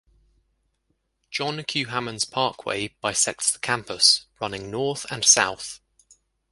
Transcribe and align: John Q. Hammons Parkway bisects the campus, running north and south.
John 1.29 1.63
Q. 1.63 1.85
Hammons 1.85 2.25
Parkway 2.25 2.87
bisects 3.01 3.51
the 3.51 3.59
campus, 3.59 4.25
running 4.39 4.71
north 4.71 5.05
and 5.11 5.23
south. 5.23 5.79